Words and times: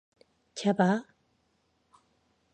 잡아. 0.55 1.05